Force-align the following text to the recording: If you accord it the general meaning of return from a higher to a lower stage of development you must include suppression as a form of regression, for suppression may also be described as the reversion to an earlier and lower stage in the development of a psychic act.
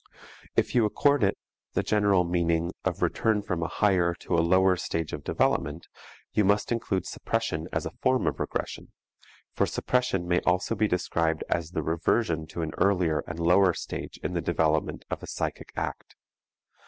If 0.55 0.73
you 0.73 0.83
accord 0.83 1.23
it 1.23 1.37
the 1.73 1.83
general 1.83 2.23
meaning 2.23 2.71
of 2.83 3.03
return 3.03 3.43
from 3.43 3.61
a 3.61 3.67
higher 3.67 4.15
to 4.21 4.33
a 4.33 4.41
lower 4.41 4.75
stage 4.75 5.13
of 5.13 5.23
development 5.23 5.87
you 6.33 6.43
must 6.43 6.71
include 6.71 7.05
suppression 7.05 7.67
as 7.71 7.85
a 7.85 7.91
form 8.01 8.25
of 8.25 8.39
regression, 8.39 8.93
for 9.53 9.67
suppression 9.67 10.27
may 10.27 10.39
also 10.39 10.73
be 10.73 10.87
described 10.87 11.43
as 11.49 11.69
the 11.69 11.83
reversion 11.83 12.47
to 12.47 12.63
an 12.63 12.71
earlier 12.79 13.19
and 13.27 13.37
lower 13.39 13.75
stage 13.75 14.17
in 14.23 14.33
the 14.33 14.41
development 14.41 15.05
of 15.11 15.21
a 15.21 15.27
psychic 15.27 15.71
act. 15.75 16.15